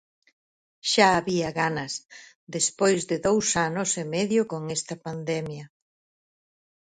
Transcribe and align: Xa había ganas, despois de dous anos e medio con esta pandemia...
Xa 0.91 1.09
había 1.17 1.49
ganas, 1.61 1.93
despois 2.55 2.99
de 3.09 3.17
dous 3.27 3.47
anos 3.67 3.89
e 4.03 4.05
medio 4.15 4.41
con 4.51 4.61
esta 4.77 4.95
pandemia... 5.05 5.65